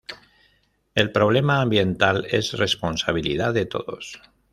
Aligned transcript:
El 0.95 1.11
problema 1.11 1.61
ambiental 1.61 2.25
es 2.31 2.53
responsabilidad 2.57 3.53
de 3.53 3.67
todos"". 3.67 4.19